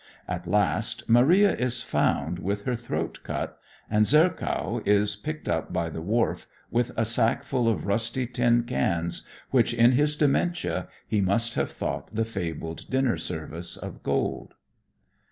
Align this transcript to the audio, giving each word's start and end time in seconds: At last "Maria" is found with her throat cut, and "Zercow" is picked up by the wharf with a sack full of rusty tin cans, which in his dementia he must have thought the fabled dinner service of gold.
At 0.27 0.47
last 0.47 1.07
"Maria" 1.07 1.55
is 1.55 1.83
found 1.83 2.39
with 2.39 2.63
her 2.63 2.75
throat 2.75 3.19
cut, 3.21 3.59
and 3.87 4.03
"Zercow" 4.07 4.81
is 4.83 5.15
picked 5.15 5.47
up 5.47 5.71
by 5.71 5.89
the 5.91 6.01
wharf 6.01 6.47
with 6.71 6.91
a 6.97 7.05
sack 7.05 7.43
full 7.43 7.67
of 7.69 7.85
rusty 7.85 8.25
tin 8.25 8.63
cans, 8.63 9.21
which 9.51 9.75
in 9.75 9.91
his 9.91 10.15
dementia 10.15 10.87
he 11.07 11.21
must 11.21 11.53
have 11.53 11.69
thought 11.69 12.09
the 12.15 12.25
fabled 12.25 12.89
dinner 12.89 13.15
service 13.15 13.77
of 13.77 14.01
gold. 14.01 14.55